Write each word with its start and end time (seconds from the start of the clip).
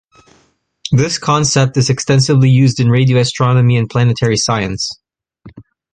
This 0.91 1.19
concept 1.19 1.77
is 1.77 1.91
extensively 1.91 2.49
used 2.49 2.79
in 2.79 2.89
radio 2.89 3.19
astronomy 3.19 3.77
and 3.77 3.87
planetary 3.87 4.35
science. 4.37 4.99